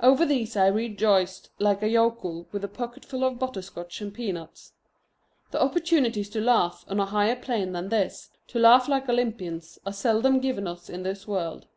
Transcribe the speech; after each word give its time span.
Over 0.00 0.26
these 0.26 0.56
I 0.56 0.66
rejoiced 0.66 1.50
like 1.60 1.80
a 1.80 1.88
yokel 1.88 2.48
with 2.50 2.64
a 2.64 2.68
pocketful 2.68 3.22
of 3.22 3.38
butterscotch 3.38 4.00
and 4.00 4.12
peanuts. 4.12 4.72
The 5.52 5.62
opportunities 5.62 6.28
to 6.30 6.40
laugh 6.40 6.84
on 6.88 6.98
a 6.98 7.06
higher 7.06 7.36
plane 7.36 7.70
than 7.70 7.88
this, 7.88 8.30
to 8.48 8.58
laugh 8.58 8.88
like 8.88 9.08
Olympians, 9.08 9.78
are 9.86 9.92
seldom 9.92 10.40
given 10.40 10.66
us 10.66 10.90
in 10.90 11.04
this 11.04 11.28
world. 11.28 11.68